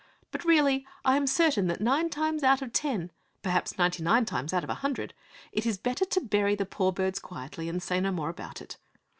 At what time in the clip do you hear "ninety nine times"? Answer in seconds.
3.77-4.51